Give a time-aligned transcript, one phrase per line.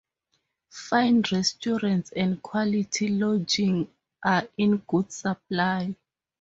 [0.71, 3.87] Fine restaurants and quality lodging
[4.23, 5.93] are in good supply.